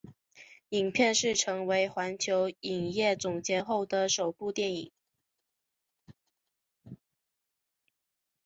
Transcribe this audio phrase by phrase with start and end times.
[0.69, 4.91] 影片是成为环球影业总监后的首部电影。